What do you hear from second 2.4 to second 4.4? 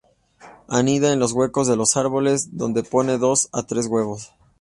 donde pone de dos a tres huevos.